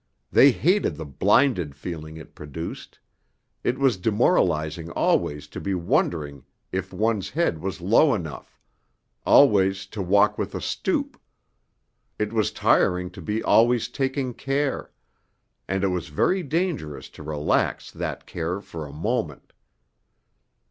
They 0.31 0.49
hated 0.49 0.95
the 0.95 1.05
'blinded' 1.05 1.75
feeling 1.75 2.17
it 2.17 2.33
produced; 2.33 2.97
it 3.63 3.77
was 3.77 3.97
demoralizing 3.97 4.89
always 4.89 5.47
to 5.49 5.61
be 5.61 5.75
wondering 5.75 6.43
if 6.71 6.91
one's 6.91 7.29
head 7.29 7.59
was 7.61 7.81
low 7.81 8.15
enough, 8.15 8.59
always 9.27 9.85
to 9.85 10.01
walk 10.01 10.39
with 10.39 10.55
a 10.55 10.59
stoop; 10.59 11.21
it 12.17 12.33
was 12.33 12.49
tiring 12.51 13.11
to 13.11 13.21
be 13.21 13.43
always 13.43 13.89
taking 13.89 14.33
care; 14.33 14.89
and 15.67 15.83
it 15.83 15.89
was 15.89 16.07
very 16.07 16.41
dangerous 16.41 17.07
to 17.09 17.21
relax 17.21 17.91
that 17.91 18.25
care 18.25 18.59
for 18.59 18.87
a 18.87 18.91
moment. 18.91 19.53